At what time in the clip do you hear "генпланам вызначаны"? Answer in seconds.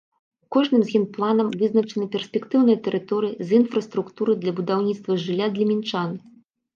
0.99-2.07